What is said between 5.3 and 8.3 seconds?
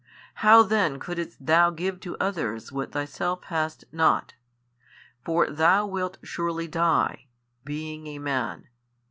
Thou wilt surely die, being a